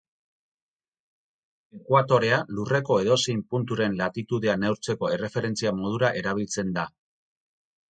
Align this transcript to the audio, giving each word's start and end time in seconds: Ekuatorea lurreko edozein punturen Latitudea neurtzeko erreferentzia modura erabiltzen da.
Ekuatorea 1.79 2.39
lurreko 2.61 2.97
edozein 3.03 3.45
punturen 3.53 3.99
Latitudea 4.01 4.57
neurtzeko 4.65 5.13
erreferentzia 5.19 5.77
modura 5.85 6.13
erabiltzen 6.25 6.77
da. 6.81 6.91